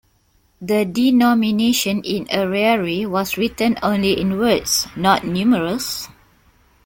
The 0.59 0.83
denomination 0.83 2.01
in 2.01 2.25
ariary 2.25 3.07
was 3.07 3.37
written 3.37 3.77
only 3.83 4.19
in 4.19 4.39
words, 4.39 4.87
not 4.95 5.27
numerals. 5.27 6.07